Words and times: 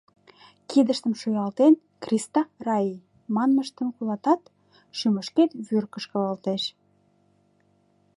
Кидыштым 0.69 1.13
шуялтен, 1.21 1.73
«криста 2.03 2.41
райи» 2.65 2.95
манмыштым 3.35 3.87
колатат, 3.97 4.41
шӱмышкет 4.97 5.51
вӱр 5.67 5.85
кышкалалтеш. 5.93 6.63